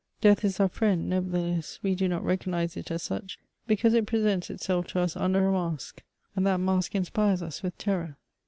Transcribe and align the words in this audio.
Death 0.19 0.43
is 0.43 0.59
oar 0.59 0.67
friend, 0.67 1.07
nevertheless 1.11 1.77
we 1.83 1.95
db 1.95 2.09
not 2.09 2.23
recognise 2.23 2.75
it 2.75 2.89
as 2.89 3.03
such, 3.03 3.37
because 3.67 3.93
it 3.93 4.07
presents 4.07 4.49
itself 4.49 4.87
to 4.87 4.99
us 4.99 5.15
under 5.15 5.45
a 5.47 5.51
mask, 5.51 6.01
and 6.35 6.43
that 6.43 6.57
mask 6.59 6.95
inspires 6.95 7.43
us 7.43 7.61
with 7.61 7.77
terror. 7.77 8.17